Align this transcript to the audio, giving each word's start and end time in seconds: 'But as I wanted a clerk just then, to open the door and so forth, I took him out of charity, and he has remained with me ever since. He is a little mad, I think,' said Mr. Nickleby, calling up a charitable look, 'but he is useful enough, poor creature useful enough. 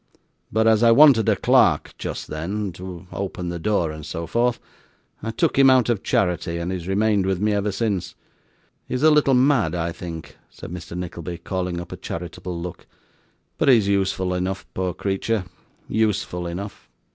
'But 0.51 0.65
as 0.65 0.81
I 0.81 0.89
wanted 0.89 1.29
a 1.29 1.35
clerk 1.35 1.93
just 1.99 2.25
then, 2.27 2.71
to 2.71 3.05
open 3.11 3.49
the 3.49 3.59
door 3.59 3.91
and 3.91 4.03
so 4.03 4.25
forth, 4.25 4.59
I 5.21 5.29
took 5.29 5.59
him 5.59 5.69
out 5.69 5.89
of 5.89 6.01
charity, 6.01 6.57
and 6.57 6.71
he 6.71 6.79
has 6.79 6.87
remained 6.87 7.27
with 7.27 7.39
me 7.39 7.51
ever 7.53 7.71
since. 7.71 8.15
He 8.87 8.95
is 8.95 9.03
a 9.03 9.11
little 9.11 9.35
mad, 9.35 9.75
I 9.75 9.91
think,' 9.91 10.37
said 10.49 10.71
Mr. 10.71 10.97
Nickleby, 10.97 11.37
calling 11.37 11.79
up 11.79 11.91
a 11.91 11.97
charitable 11.97 12.59
look, 12.59 12.87
'but 13.59 13.69
he 13.69 13.77
is 13.77 13.87
useful 13.87 14.33
enough, 14.33 14.65
poor 14.73 14.95
creature 14.95 15.45
useful 15.87 16.47
enough. 16.47 16.89